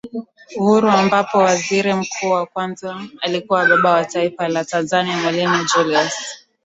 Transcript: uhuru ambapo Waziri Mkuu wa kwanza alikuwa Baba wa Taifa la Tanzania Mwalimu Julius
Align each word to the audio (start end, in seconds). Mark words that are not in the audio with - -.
uhuru 0.57 0.89
ambapo 0.91 1.37
Waziri 1.37 1.93
Mkuu 1.93 2.29
wa 2.29 2.45
kwanza 2.45 3.01
alikuwa 3.21 3.65
Baba 3.65 3.91
wa 3.91 4.05
Taifa 4.05 4.47
la 4.47 4.65
Tanzania 4.65 5.17
Mwalimu 5.17 5.65
Julius 5.75 6.45